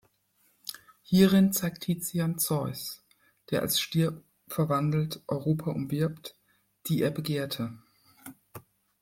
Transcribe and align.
Hierin 1.03 1.53
zeigt 1.53 1.83
Tizian 1.83 2.39
Zeus, 2.39 3.03
der 3.51 3.61
als 3.61 3.79
Stier 3.79 4.19
verwandelt 4.47 5.21
Europa 5.27 5.69
umwirbt, 5.69 6.35
die 6.87 7.03
er 7.03 7.11
begehrte. 7.11 7.77